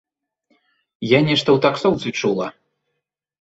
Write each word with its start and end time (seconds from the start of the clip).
Я 1.07 1.19
нешта 1.27 1.49
ў 1.57 1.63
таксоўцы 1.67 2.15
чула. 2.23 2.47